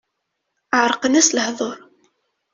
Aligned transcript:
Ɛerqen-as 0.81 1.29
lehdur. 1.35 1.77